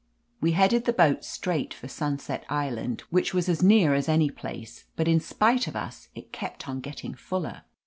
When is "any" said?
4.09-4.31